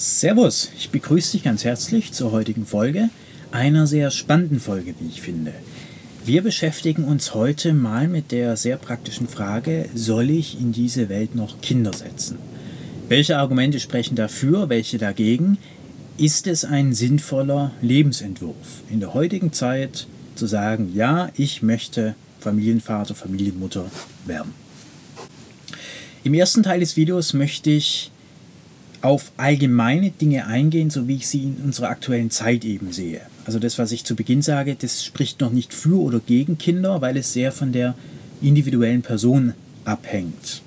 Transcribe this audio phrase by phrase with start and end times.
[0.00, 3.10] Servus, ich begrüße dich ganz herzlich zur heutigen Folge,
[3.50, 5.52] einer sehr spannenden Folge, wie ich finde.
[6.24, 11.34] Wir beschäftigen uns heute mal mit der sehr praktischen Frage, soll ich in diese Welt
[11.34, 12.38] noch Kinder setzen?
[13.08, 15.58] Welche Argumente sprechen dafür, welche dagegen?
[16.16, 20.06] Ist es ein sinnvoller Lebensentwurf in der heutigen Zeit
[20.36, 23.90] zu sagen, ja, ich möchte Familienvater, Familienmutter
[24.26, 24.54] werden?
[26.22, 28.12] Im ersten Teil des Videos möchte ich
[29.00, 33.20] auf allgemeine Dinge eingehen, so wie ich sie in unserer aktuellen Zeit eben sehe.
[33.44, 37.00] Also das, was ich zu Beginn sage, das spricht noch nicht für oder gegen Kinder,
[37.00, 37.94] weil es sehr von der
[38.42, 40.62] individuellen Person abhängt.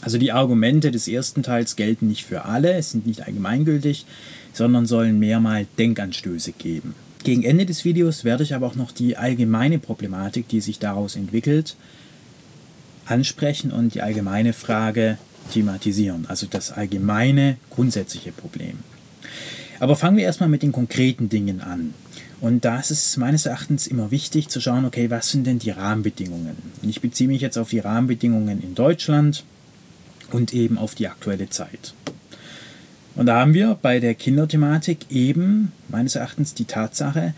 [0.00, 4.06] Also die Argumente des ersten Teils gelten nicht für alle, es sind nicht allgemeingültig,
[4.52, 6.94] sondern sollen mehr mal Denkanstöße geben.
[7.24, 11.16] Gegen Ende des Videos werde ich aber auch noch die allgemeine Problematik, die sich daraus
[11.16, 11.76] entwickelt,
[13.04, 15.18] ansprechen und die allgemeine Frage,
[15.52, 18.78] thematisieren, also das allgemeine, grundsätzliche Problem.
[19.80, 21.94] Aber fangen wir erstmal mit den konkreten Dingen an.
[22.40, 25.70] Und da ist es meines Erachtens immer wichtig zu schauen, okay, was sind denn die
[25.70, 26.56] Rahmenbedingungen?
[26.82, 29.44] Und ich beziehe mich jetzt auf die Rahmenbedingungen in Deutschland
[30.32, 31.94] und eben auf die aktuelle Zeit.
[33.14, 37.32] Und da haben wir bei der Kinderthematik eben meines Erachtens die Tatsache,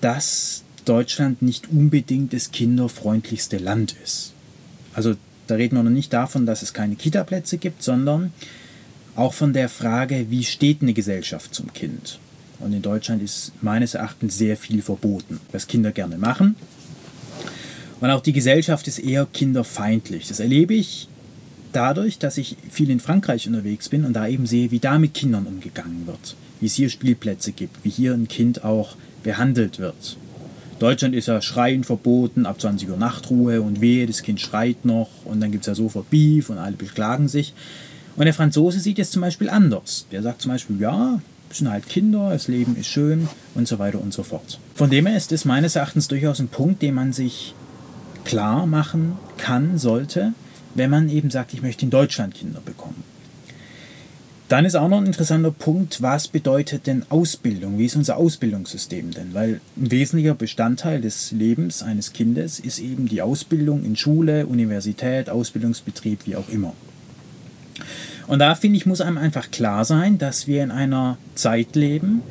[0.00, 4.32] dass Deutschland nicht unbedingt das kinderfreundlichste Land ist.
[4.92, 8.32] Also da reden wir noch nicht davon, dass es keine Kita-Plätze gibt, sondern
[9.16, 12.18] auch von der Frage, wie steht eine Gesellschaft zum Kind.
[12.58, 16.56] Und in Deutschland ist meines Erachtens sehr viel verboten, was Kinder gerne machen.
[18.00, 20.28] Und auch die Gesellschaft ist eher kinderfeindlich.
[20.28, 21.08] Das erlebe ich
[21.72, 25.14] dadurch, dass ich viel in Frankreich unterwegs bin und da eben sehe, wie da mit
[25.14, 26.36] Kindern umgegangen wird.
[26.60, 30.16] Wie es hier Spielplätze gibt, wie hier ein Kind auch behandelt wird.
[30.78, 35.08] Deutschland ist ja Schreien verboten, ab 20 Uhr Nachtruhe und wehe, das Kind schreit noch
[35.24, 37.54] und dann gibt es ja sofort Beef und alle beklagen sich.
[38.16, 40.06] Und der Franzose sieht es zum Beispiel anders.
[40.12, 43.78] Der sagt zum Beispiel, ja, es sind halt Kinder, das Leben ist schön und so
[43.78, 44.58] weiter und so fort.
[44.74, 47.54] Von dem her ist es meines Erachtens durchaus ein Punkt, den man sich
[48.24, 50.32] klar machen kann, sollte,
[50.74, 53.02] wenn man eben sagt, ich möchte in Deutschland Kinder bekommen.
[54.48, 57.78] Dann ist auch noch ein interessanter Punkt, was bedeutet denn Ausbildung?
[57.78, 59.32] Wie ist unser Ausbildungssystem denn?
[59.32, 65.30] Weil ein wesentlicher Bestandteil des Lebens eines Kindes ist eben die Ausbildung in Schule, Universität,
[65.30, 66.74] Ausbildungsbetrieb, wie auch immer.
[68.26, 72.22] Und da finde ich, muss einem einfach klar sein, dass wir in einer Zeit leben,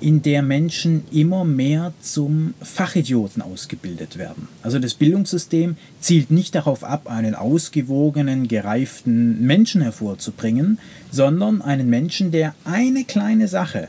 [0.00, 4.48] in der Menschen immer mehr zum Fachidioten ausgebildet werden.
[4.62, 10.78] Also das Bildungssystem zielt nicht darauf ab, einen ausgewogenen, gereiften Menschen hervorzubringen,
[11.10, 13.88] sondern einen Menschen, der eine kleine Sache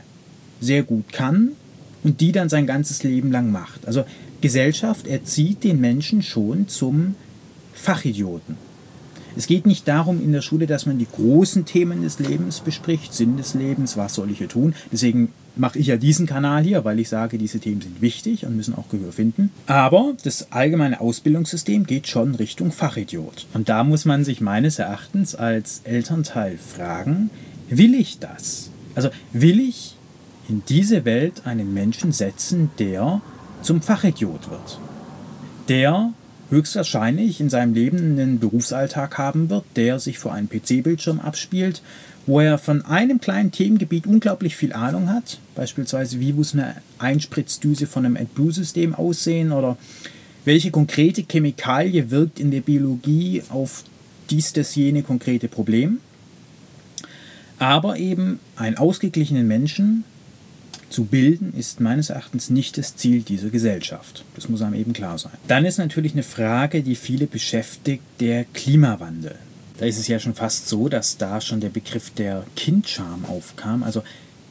[0.60, 1.52] sehr gut kann
[2.04, 3.86] und die dann sein ganzes Leben lang macht.
[3.86, 4.04] Also
[4.40, 7.14] Gesellschaft erzieht den Menschen schon zum
[7.72, 8.56] Fachidioten.
[9.36, 13.14] Es geht nicht darum in der Schule, dass man die großen Themen des Lebens bespricht,
[13.14, 14.74] Sinn des Lebens, was soll ich hier tun.
[14.92, 18.56] Deswegen mache ich ja diesen Kanal hier, weil ich sage, diese Themen sind wichtig und
[18.56, 19.50] müssen auch Gehör finden.
[19.66, 23.46] Aber das allgemeine Ausbildungssystem geht schon Richtung Fachidiot.
[23.54, 27.30] Und da muss man sich meines Erachtens als Elternteil fragen,
[27.68, 28.70] will ich das?
[28.94, 29.96] Also will ich
[30.48, 33.20] in diese Welt einen Menschen setzen, der
[33.62, 34.80] zum Fachidiot wird?
[35.68, 36.12] Der
[36.52, 41.82] höchstwahrscheinlich in seinem Leben einen Berufsalltag haben wird, der sich vor einem PC-Bildschirm abspielt,
[42.26, 45.38] wo er von einem kleinen Themengebiet unglaublich viel Ahnung hat.
[45.54, 49.78] Beispielsweise, wie muss eine Einspritzdüse von einem AdBlue-System aussehen oder
[50.44, 53.84] welche konkrete Chemikalie wirkt in der Biologie auf
[54.30, 55.98] dies, das, jene konkrete Problem.
[57.58, 60.04] Aber eben einen ausgeglichenen Menschen
[60.92, 64.24] zu bilden, ist meines Erachtens nicht das Ziel dieser Gesellschaft.
[64.34, 65.32] Das muss einem eben klar sein.
[65.48, 69.34] Dann ist natürlich eine Frage, die viele beschäftigt, der Klimawandel.
[69.78, 73.82] Da ist es ja schon fast so, dass da schon der Begriff der Kindscham aufkam.
[73.82, 74.02] Also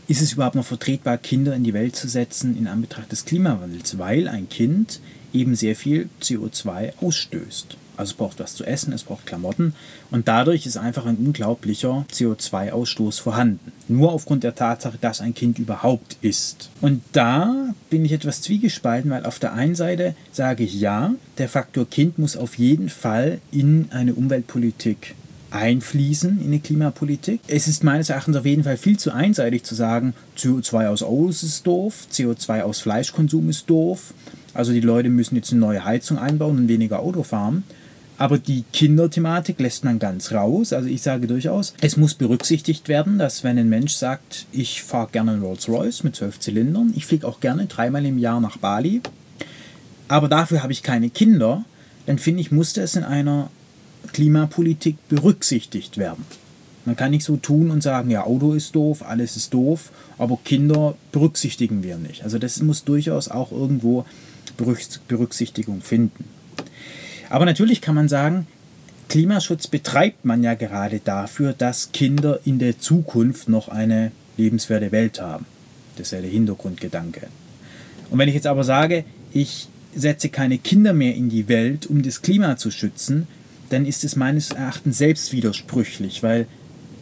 [0.08, 3.98] ist es überhaupt noch vertretbar, Kinder in die Welt zu setzen in Anbetracht des Klimawandels,
[3.98, 5.00] weil ein Kind
[5.34, 7.78] eben sehr viel CO2 ausstößt.
[7.98, 9.76] Also es braucht was zu essen, es braucht Klamotten
[10.10, 13.72] und dadurch ist einfach ein unglaublicher CO2-Ausstoß vorhanden.
[13.88, 16.70] Nur aufgrund der Tatsache, dass ein Kind überhaupt ist.
[16.82, 21.50] Und da bin ich etwas zwiegespalten, weil auf der einen Seite sage ich ja, der
[21.50, 25.14] Faktor Kind muss auf jeden Fall in eine Umweltpolitik
[25.52, 27.42] einfließen in die Klimapolitik.
[27.48, 31.44] Es ist meines Erachtens auf jeden Fall viel zu einseitig zu sagen, CO2 aus Autos
[31.44, 34.14] ist doof, CO2 aus Fleischkonsum ist doof.
[34.54, 37.64] Also die Leute müssen jetzt eine neue Heizung einbauen und weniger Auto fahren.
[38.18, 40.74] Aber die Kinderthematik lässt man ganz raus.
[40.74, 45.10] Also ich sage durchaus, es muss berücksichtigt werden, dass wenn ein Mensch sagt, ich fahre
[45.12, 49.02] gerne einen Rolls-Royce mit zwölf Zylindern, ich fliege auch gerne dreimal im Jahr nach Bali,
[50.08, 51.66] aber dafür habe ich keine Kinder,
[52.06, 53.50] dann finde ich, muss das in einer
[54.14, 56.26] Klimapolitik berücksichtigt werden.
[56.86, 60.38] Man kann nicht so tun und sagen, ja, Auto ist doof, alles ist doof, aber
[60.44, 62.24] Kinder berücksichtigen wir nicht.
[62.24, 64.06] Also das muss durchaus auch irgendwo
[65.08, 66.26] Berücksichtigung finden.
[67.30, 68.48] Aber natürlich kann man sagen,
[69.08, 75.20] Klimaschutz betreibt man ja gerade dafür, dass Kinder in der Zukunft noch eine lebenswerte Welt
[75.20, 75.46] haben.
[75.98, 77.28] Das ist ja der Hintergrundgedanke.
[78.10, 79.04] Und wenn ich jetzt aber sage,
[79.34, 83.28] ich setze keine Kinder mehr in die Welt, um das Klima zu schützen,
[83.70, 86.48] dann ist es meines Erachtens selbst widersprüchlich, weil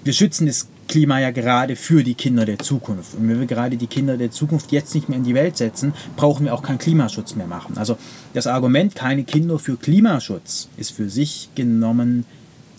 [0.04, 3.14] wir schützen das Klima ja gerade für die Kinder der Zukunft.
[3.14, 5.94] Und wenn wir gerade die Kinder der Zukunft jetzt nicht mehr in die Welt setzen,
[6.18, 7.78] brauchen wir auch keinen Klimaschutz mehr machen.
[7.78, 7.98] Also
[8.34, 12.26] das Argument, keine Kinder für Klimaschutz, ist für sich genommen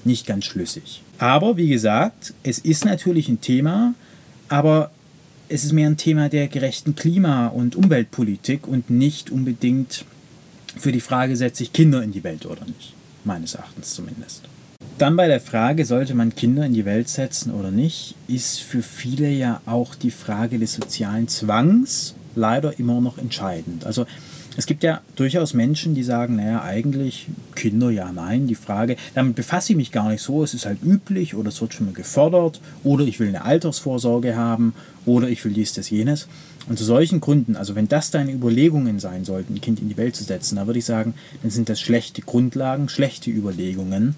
[0.04, 1.02] nicht ganz schlüssig.
[1.18, 3.94] Aber wie gesagt, es ist natürlich ein Thema,
[4.48, 4.90] aber
[5.48, 10.04] es ist mehr ein Thema der gerechten Klima- und Umweltpolitik und nicht unbedingt
[10.76, 12.94] für die Frage, setze ich Kinder in die Welt oder nicht.
[13.24, 14.42] Meines Erachtens zumindest.
[15.00, 18.82] Dann bei der Frage, sollte man Kinder in die Welt setzen oder nicht, ist für
[18.82, 23.86] viele ja auch die Frage des sozialen Zwangs leider immer noch entscheidend.
[23.86, 24.04] Also
[24.58, 28.46] es gibt ja durchaus Menschen, die sagen, naja, eigentlich Kinder, ja, nein.
[28.46, 31.62] Die Frage, damit befasse ich mich gar nicht so, es ist halt üblich oder es
[31.62, 34.74] wird schon mal gefördert oder ich will eine Altersvorsorge haben
[35.06, 36.28] oder ich will dies, das, jenes.
[36.68, 39.96] Und zu solchen Gründen, also wenn das deine Überlegungen sein sollten, ein Kind in die
[39.96, 44.14] Welt zu setzen, dann würde ich sagen, dann sind das schlechte Grundlagen, schlechte Überlegungen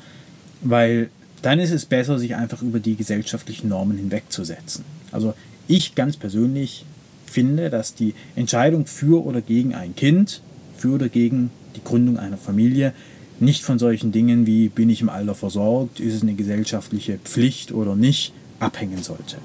[0.62, 1.10] weil
[1.42, 4.84] dann ist es besser, sich einfach über die gesellschaftlichen Normen hinwegzusetzen.
[5.10, 5.34] Also
[5.68, 6.84] ich ganz persönlich
[7.26, 10.42] finde, dass die Entscheidung für oder gegen ein Kind,
[10.76, 12.92] für oder gegen die Gründung einer Familie
[13.40, 17.72] nicht von solchen Dingen wie bin ich im Alter versorgt, ist es eine gesellschaftliche Pflicht
[17.72, 19.38] oder nicht, abhängen sollte.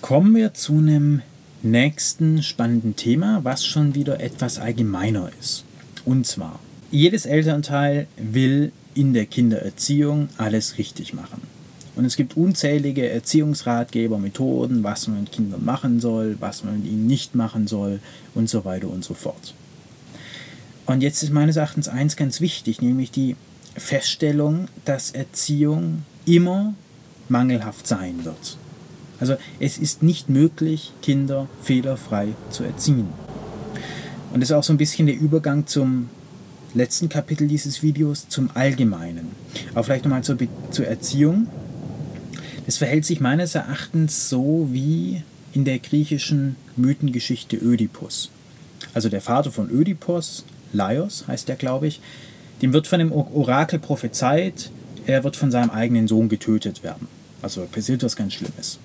[0.00, 1.22] Kommen wir zu einem
[1.62, 5.64] nächsten spannenden Thema, was schon wieder etwas allgemeiner ist.
[6.04, 6.60] Und zwar,
[6.90, 11.42] jedes Elternteil will in der Kindererziehung alles richtig machen.
[11.94, 16.90] Und es gibt unzählige Erziehungsratgeber, Methoden, was man mit Kindern machen soll, was man mit
[16.90, 18.00] ihnen nicht machen soll
[18.34, 19.54] und so weiter und so fort.
[20.86, 23.36] Und jetzt ist meines Erachtens eins ganz wichtig, nämlich die
[23.76, 26.74] Feststellung, dass Erziehung immer
[27.28, 28.56] mangelhaft sein wird.
[29.20, 33.08] Also es ist nicht möglich, Kinder fehlerfrei zu erziehen.
[34.32, 36.08] Und das ist auch so ein bisschen der Übergang zum
[36.74, 39.28] letzten Kapitel dieses Videos zum Allgemeinen.
[39.72, 40.36] Aber vielleicht nochmal zur,
[40.70, 41.48] zur Erziehung.
[42.66, 45.22] Das verhält sich meines Erachtens so wie
[45.52, 48.30] in der griechischen Mythengeschichte Ödipus.
[48.94, 52.00] Also der Vater von Ödipus, Laios heißt der, glaube ich,
[52.62, 54.70] dem wird von dem Orakel prophezeit,
[55.06, 57.08] er wird von seinem eigenen Sohn getötet werden.
[57.42, 58.78] Also passiert was ganz Schlimmes.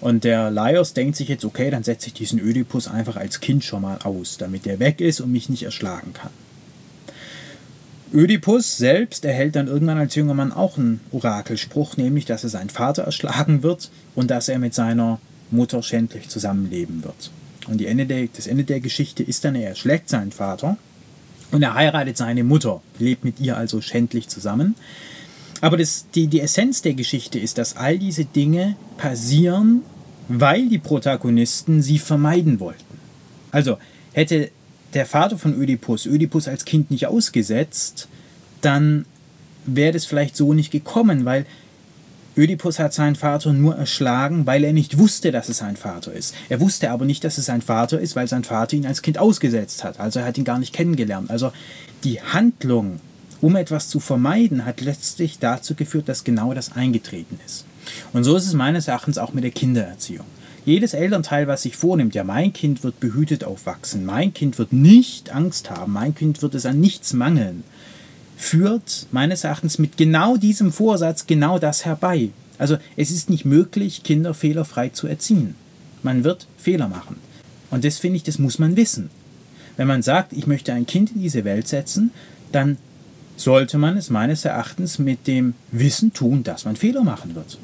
[0.00, 3.64] Und der Laios denkt sich jetzt, okay, dann setze ich diesen Ödipus einfach als Kind
[3.64, 6.30] schon mal aus, damit er weg ist und mich nicht erschlagen kann.
[8.14, 12.70] Ödipus selbst erhält dann irgendwann als junger Mann auch einen Orakelspruch, nämlich, dass er seinen
[12.70, 15.18] Vater erschlagen wird und dass er mit seiner
[15.50, 17.30] Mutter schändlich zusammenleben wird.
[17.66, 20.76] Und Ende der, das Ende der Geschichte ist dann, er erschlägt seinen Vater
[21.50, 24.76] und er heiratet seine Mutter, lebt mit ihr also schändlich zusammen.
[25.60, 29.82] Aber das, die, die Essenz der Geschichte ist, dass all diese Dinge passieren,
[30.28, 32.98] weil die Protagonisten sie vermeiden wollten.
[33.50, 33.78] Also
[34.12, 34.50] hätte
[34.94, 38.08] der Vater von Ödipus Ödipus als Kind nicht ausgesetzt,
[38.60, 39.04] dann
[39.66, 41.46] wäre das vielleicht so nicht gekommen, weil
[42.36, 46.34] Ödipus hat seinen Vater nur erschlagen, weil er nicht wusste, dass es sein Vater ist.
[46.48, 49.18] Er wusste aber nicht, dass es sein Vater ist, weil sein Vater ihn als Kind
[49.18, 50.00] ausgesetzt hat.
[50.00, 51.30] Also er hat ihn gar nicht kennengelernt.
[51.30, 51.52] Also
[52.02, 53.00] die Handlung,
[53.40, 57.66] um etwas zu vermeiden, hat letztlich dazu geführt, dass genau das eingetreten ist.
[58.12, 60.26] Und so ist es meines Erachtens auch mit der Kindererziehung.
[60.64, 65.30] Jedes Elternteil, was sich vornimmt, ja, mein Kind wird behütet aufwachsen, mein Kind wird nicht
[65.30, 67.64] Angst haben, mein Kind wird es an nichts mangeln,
[68.38, 72.30] führt meines Erachtens mit genau diesem Vorsatz genau das herbei.
[72.56, 75.54] Also es ist nicht möglich, Kinder fehlerfrei zu erziehen.
[76.02, 77.16] Man wird Fehler machen.
[77.70, 79.10] Und das finde ich, das muss man wissen.
[79.76, 82.10] Wenn man sagt, ich möchte ein Kind in diese Welt setzen,
[82.52, 82.78] dann
[83.36, 87.58] sollte man es meines Erachtens mit dem Wissen tun, dass man Fehler machen wird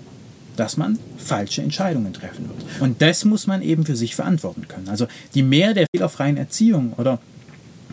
[0.60, 2.82] dass man falsche Entscheidungen treffen wird.
[2.82, 4.90] Und das muss man eben für sich verantworten können.
[4.90, 7.18] Also die Mehr der fehlerfreien Erziehung oder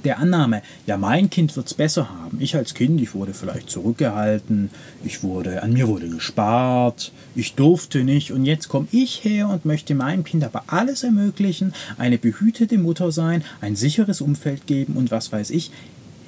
[0.04, 2.42] der Annahme, ja, mein Kind wird es besser haben.
[2.42, 4.70] Ich als Kind, ich wurde vielleicht zurückgehalten,
[5.06, 9.64] ich wurde, an mir wurde gespart, ich durfte nicht und jetzt komme ich her und
[9.64, 15.10] möchte meinem Kind aber alles ermöglichen, eine behütete Mutter sein, ein sicheres Umfeld geben und
[15.10, 15.72] was weiß ich.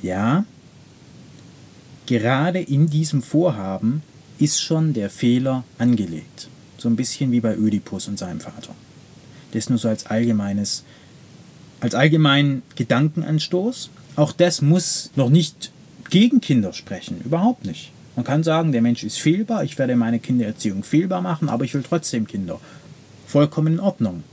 [0.02, 0.46] Ja,
[2.06, 4.04] gerade in diesem Vorhaben
[4.40, 6.48] ist schon der Fehler angelegt.
[6.78, 8.74] So ein bisschen wie bei Ödipus und seinem Vater.
[9.52, 10.84] Das nur so als allgemeines,
[11.82, 13.90] als allgemeinen Gedankenanstoß.
[14.16, 15.72] Auch das muss noch nicht
[16.10, 17.92] gegen Kinder sprechen, überhaupt nicht.
[18.16, 21.74] Man kann sagen, der Mensch ist fehlbar, ich werde meine Kindererziehung fehlbar machen, aber ich
[21.74, 22.60] will trotzdem Kinder.
[23.28, 24.24] Vollkommen in Ordnung.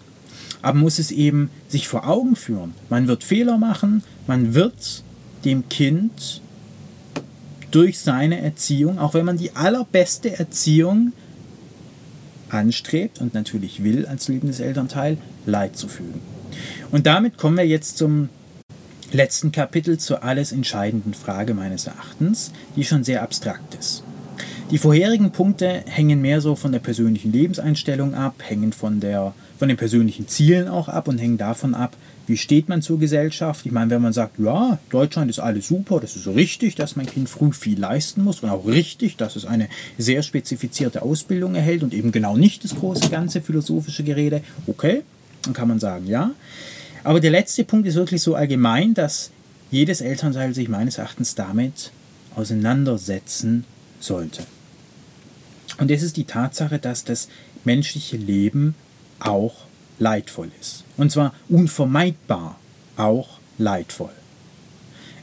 [0.62, 2.74] Aber muss es eben sich vor Augen führen.
[2.88, 5.04] Man wird Fehler machen, man wird
[5.44, 6.40] dem Kind
[7.76, 11.12] durch seine Erziehung, auch wenn man die allerbeste Erziehung
[12.48, 16.22] anstrebt und natürlich will als liebendes Elternteil, Leid zu fügen.
[16.90, 18.30] Und damit kommen wir jetzt zum
[19.12, 24.02] letzten Kapitel zur alles entscheidenden Frage meines Erachtens, die schon sehr abstrakt ist.
[24.70, 29.68] Die vorherigen Punkte hängen mehr so von der persönlichen Lebenseinstellung ab, hängen von, der, von
[29.68, 31.94] den persönlichen Zielen auch ab und hängen davon ab,
[32.26, 33.64] wie steht man zur Gesellschaft.
[33.66, 37.06] Ich meine, wenn man sagt, ja, Deutschland ist alles super, das ist richtig, dass mein
[37.06, 39.68] Kind früh viel leisten muss und auch richtig, dass es eine
[39.98, 45.02] sehr spezifizierte Ausbildung erhält und eben genau nicht das große ganze philosophische Gerede, okay,
[45.42, 46.32] dann kann man sagen, ja.
[47.04, 49.30] Aber der letzte Punkt ist wirklich so allgemein, dass
[49.70, 51.92] jedes Elternteil sich meines Erachtens damit
[52.34, 53.64] auseinandersetzen
[54.00, 54.42] sollte.
[55.78, 57.28] Und das ist die Tatsache, dass das
[57.64, 58.74] menschliche Leben
[59.18, 59.54] auch
[59.98, 60.85] leidvoll ist.
[60.96, 62.58] Und zwar unvermeidbar
[62.96, 64.10] auch leidvoll.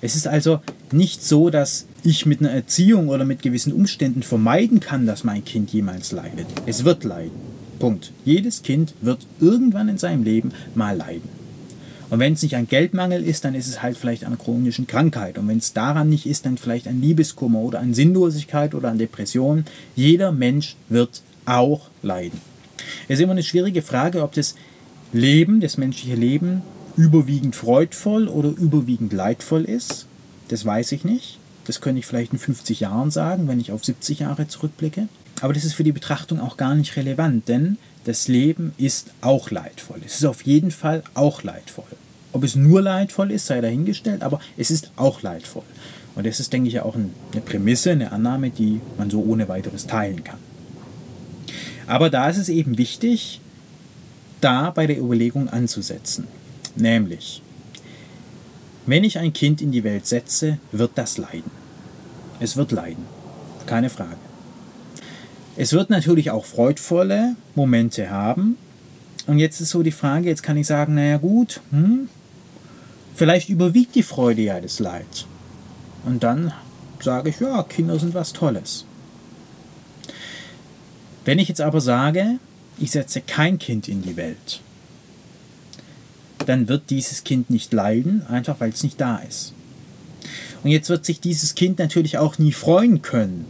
[0.01, 0.60] Es ist also
[0.92, 5.46] nicht so, dass ich mit einer Erziehung oder mit gewissen Umständen vermeiden kann, dass mein
[5.46, 6.48] Kind jemals leidet.
[6.65, 7.32] Es wird leiden.
[7.80, 8.12] Punkt.
[8.25, 11.30] Jedes Kind wird irgendwann in seinem Leben mal leiden.
[12.10, 15.38] Und wenn es nicht ein Geldmangel ist, dann ist es halt vielleicht eine chronische Krankheit.
[15.38, 19.00] Und wenn es daran nicht ist, dann vielleicht ein Liebeskummer oder an Sinnlosigkeit oder an
[19.00, 19.65] Depression.
[19.96, 22.39] Jeder Mensch wird auch leiden.
[23.08, 24.56] Es ist immer eine schwierige Frage, ob das
[25.13, 26.63] Leben, das menschliche Leben,
[26.98, 30.08] überwiegend freudvoll oder überwiegend leidvoll ist.
[30.48, 31.39] Das weiß ich nicht.
[31.65, 35.08] Das könnte ich vielleicht in 50 Jahren sagen, wenn ich auf 70 Jahre zurückblicke.
[35.41, 39.51] Aber das ist für die Betrachtung auch gar nicht relevant, denn das Leben ist auch
[39.51, 40.01] leidvoll.
[40.05, 41.86] Es ist auf jeden Fall auch leidvoll.
[42.34, 45.63] Ob es nur leidvoll ist, sei dahingestellt, aber es ist auch leidvoll.
[46.15, 49.88] Und das ist, denke ich, auch eine Prämisse, eine Annahme, die man so ohne weiteres
[49.88, 50.39] teilen kann.
[51.88, 53.41] Aber da ist es eben wichtig,
[54.44, 56.28] da bei der Überlegung anzusetzen.
[56.76, 57.42] Nämlich,
[58.86, 61.52] wenn ich ein Kind in die Welt setze, wird das leiden.
[62.40, 63.06] Es wird leiden.
[63.66, 64.18] Keine Frage.
[65.56, 68.58] Es wird natürlich auch freudvolle Momente haben.
[69.28, 72.10] Und jetzt ist so die Frage, jetzt kann ich sagen, naja gut, hm,
[73.16, 75.26] Vielleicht überwiegt die Freude ja das Leid.
[76.06, 76.52] Und dann
[77.00, 78.86] sage ich, ja, Kinder sind was Tolles.
[81.24, 82.40] Wenn ich jetzt aber sage,
[82.84, 84.60] ich setze kein Kind in die Welt,
[86.46, 89.54] dann wird dieses Kind nicht leiden, einfach weil es nicht da ist.
[90.63, 93.46] Und jetzt wird sich dieses Kind natürlich auch nie freuen können,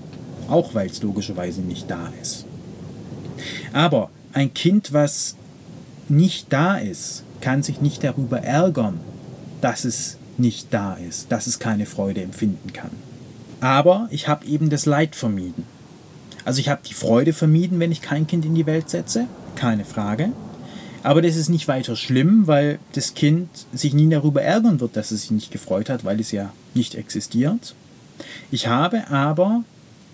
[0.50, 2.46] auch weil es logischerweise nicht da ist.
[3.74, 5.36] Aber ein Kind, was
[6.10, 9.00] nicht da ist, kann sich nicht darüber ärgern,
[9.62, 12.92] dass es nicht da ist, dass es keine Freude empfinden kann.
[13.62, 15.66] Aber ich habe eben das Leid vermieden.
[16.46, 19.86] Also ich habe die Freude vermieden, wenn ich kein Kind in die Welt setze, keine
[19.86, 20.30] Frage.
[21.04, 25.12] Aber das ist nicht weiter schlimm, weil das Kind sich nie darüber ärgern wird, dass
[25.12, 27.76] es sich nicht gefreut hat, weil es ja nicht existiert.
[28.52, 29.64] Ich habe aber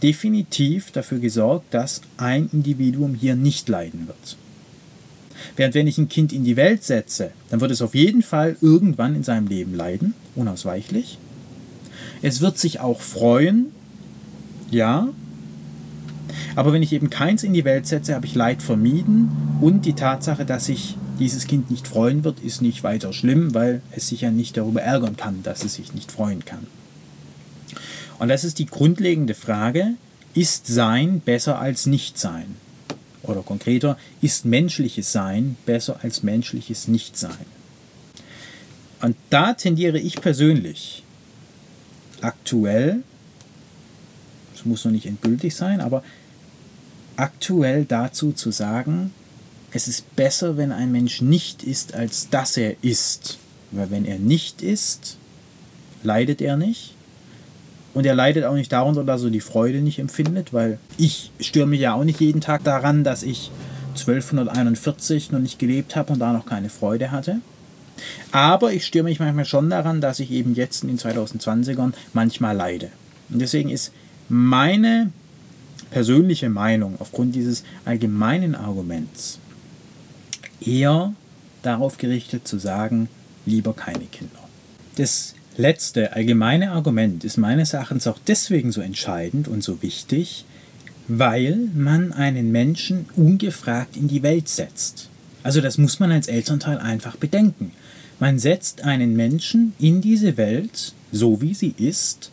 [0.01, 4.37] definitiv dafür gesorgt, dass ein Individuum hier nicht leiden wird.
[5.55, 8.57] Während wenn ich ein Kind in die Welt setze, dann wird es auf jeden Fall
[8.61, 11.17] irgendwann in seinem Leben leiden, unausweichlich.
[12.21, 13.67] Es wird sich auch freuen,
[14.71, 15.09] ja.
[16.59, 19.93] Aber wenn ich eben keins in die Welt setze, habe ich Leid vermieden und die
[19.93, 24.19] Tatsache, dass sich dieses Kind nicht freuen wird, ist nicht weiter schlimm, weil es sich
[24.19, 26.67] ja nicht darüber ärgern kann, dass es sich nicht freuen kann.
[28.17, 29.93] Und das ist die grundlegende Frage,
[30.33, 32.57] ist Sein besser als Nicht-Sein?
[33.23, 37.45] Oder konkreter, ist menschliches Sein besser als menschliches Nichtsein?
[39.01, 41.03] Und da tendiere ich persönlich
[42.19, 43.01] aktuell,
[44.53, 46.03] es muss noch nicht endgültig sein, aber
[47.19, 49.13] aktuell dazu zu sagen,
[49.71, 53.37] es ist besser, wenn ein Mensch nicht ist, als dass er ist.
[53.71, 55.17] Weil wenn er nicht ist,
[56.01, 56.95] leidet er nicht.
[57.93, 61.79] Und er leidet auch nicht darunter, dass er die Freude nicht empfindet, weil ich mich
[61.79, 63.51] ja auch nicht jeden Tag daran, dass ich
[63.91, 67.41] 1241 noch nicht gelebt habe und da noch keine Freude hatte.
[68.31, 72.55] Aber ich störe mich manchmal schon daran, dass ich eben jetzt in den 2020ern manchmal
[72.55, 72.89] leide.
[73.29, 73.91] Und deswegen ist
[74.29, 75.11] meine
[75.85, 79.39] persönliche Meinung aufgrund dieses allgemeinen Arguments
[80.61, 81.13] eher
[81.61, 83.09] darauf gerichtet zu sagen,
[83.45, 84.39] lieber keine Kinder.
[84.95, 90.45] Das letzte allgemeine Argument ist meines Erachtens auch deswegen so entscheidend und so wichtig,
[91.07, 95.09] weil man einen Menschen ungefragt in die Welt setzt.
[95.41, 97.71] Also das muss man als Elternteil einfach bedenken.
[98.19, 102.31] Man setzt einen Menschen in diese Welt, so wie sie ist,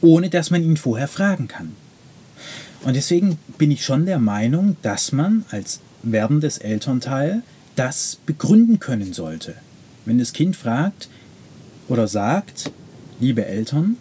[0.00, 1.72] ohne dass man ihn vorher fragen kann.
[2.84, 7.42] Und deswegen bin ich schon der Meinung, dass man als werdendes Elternteil
[7.76, 9.54] das begründen können sollte.
[10.04, 11.08] Wenn das Kind fragt
[11.88, 12.72] oder sagt,
[13.20, 13.96] liebe Eltern,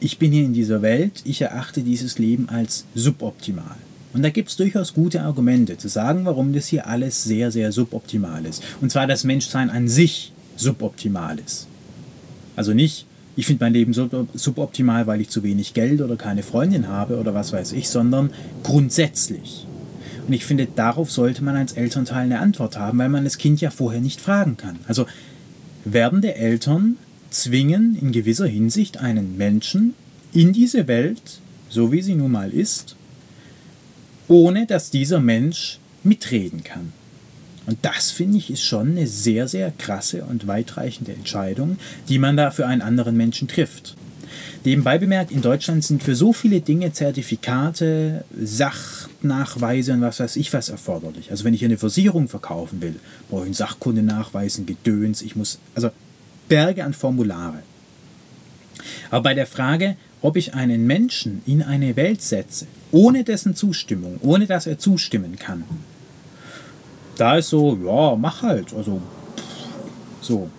[0.00, 3.76] ich bin hier in dieser Welt, ich erachte dieses Leben als suboptimal.
[4.12, 7.70] Und da gibt es durchaus gute Argumente zu sagen, warum das hier alles sehr, sehr
[7.70, 8.62] suboptimal ist.
[8.80, 11.66] Und zwar das Menschsein an sich suboptimal ist.
[12.56, 16.88] Also nicht, ich finde mein Leben suboptimal, weil ich zu wenig Geld oder keine Freundin
[16.88, 18.30] habe oder was weiß ich, sondern
[18.62, 19.66] grundsätzlich.
[20.26, 23.60] Und ich finde, darauf sollte man als Elternteil eine Antwort haben, weil man das Kind
[23.60, 24.78] ja vorher nicht fragen kann.
[24.88, 25.06] Also
[25.84, 26.96] werdende Eltern
[27.30, 29.94] zwingen in gewisser Hinsicht einen Menschen
[30.32, 32.96] in diese Welt, so wie sie nun mal ist,
[34.28, 36.92] ohne dass dieser Mensch mitreden kann.
[37.66, 42.36] Und das finde ich ist schon eine sehr, sehr krasse und weitreichende Entscheidung, die man
[42.36, 43.96] da für einen anderen Menschen trifft.
[44.64, 50.52] Nebenbei bemerkt, in Deutschland sind für so viele Dinge Zertifikate, Sachnachweise und was weiß ich
[50.52, 51.30] was erforderlich.
[51.30, 52.96] Also wenn ich eine Versicherung verkaufen will,
[53.28, 55.90] brauche ich einen Sachkundenachweis, ein Gedöns, ich muss, also
[56.48, 57.62] Berge an Formulare.
[59.10, 64.18] Aber bei der Frage, ob ich einen Menschen in eine Welt setze, ohne dessen Zustimmung,
[64.20, 65.64] ohne dass er zustimmen kann,
[67.16, 68.72] da ist so, ja, mach halt.
[68.74, 69.00] Also,
[70.20, 70.50] so.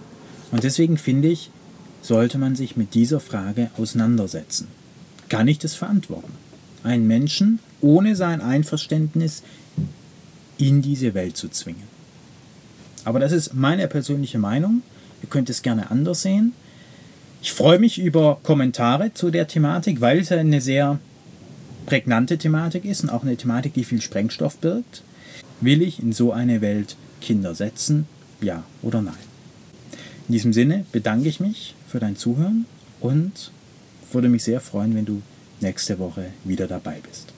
[0.52, 1.52] Und deswegen finde ich,
[2.02, 4.68] sollte man sich mit dieser Frage auseinandersetzen.
[5.30, 6.32] Kann ich das verantworten?
[6.84, 9.44] Einen Menschen ohne sein Einverständnis
[10.58, 11.84] in diese Welt zu zwingen.
[13.04, 14.82] Aber das ist meine persönliche Meinung.
[15.22, 16.54] Ihr könnt es gerne anders sehen.
[17.42, 21.00] Ich freue mich über Kommentare zu der Thematik, weil es eine sehr
[21.86, 25.04] prägnante Thematik ist und auch eine Thematik, die viel Sprengstoff birgt.
[25.60, 28.06] Will ich in so eine Welt Kinder setzen?
[28.42, 29.16] Ja oder nein?
[30.28, 32.66] In diesem Sinne bedanke ich mich für dein Zuhören
[33.00, 33.52] und
[34.12, 35.22] würde mich sehr freuen, wenn du
[35.60, 37.34] nächste Woche wieder dabei bist.